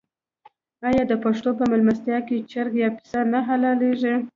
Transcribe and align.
آیا 0.87 1.03
د 1.07 1.13
پښتنو 1.23 1.51
په 1.59 1.63
میلمستیا 1.71 2.17
کې 2.27 2.45
چرګ 2.51 2.73
یا 2.83 2.89
پسه 2.97 3.19
نه 3.31 3.39
حلاليږي؟ 3.47 4.15